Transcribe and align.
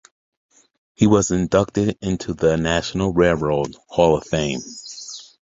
He 0.95 1.05
was 1.05 1.29
inducted 1.29 1.95
into 2.01 2.33
the 2.33 2.57
National 2.57 3.13
Railroad 3.13 3.75
Hall 3.85 4.17
of 4.17 4.25
Fame. 4.25 4.61